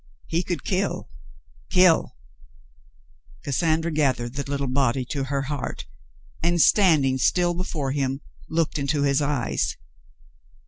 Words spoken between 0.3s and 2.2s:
could kill, kill!